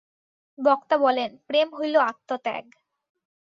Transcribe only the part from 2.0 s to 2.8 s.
আত্মত্যাগ।